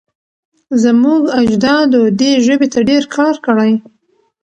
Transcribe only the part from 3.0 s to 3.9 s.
کار کړی.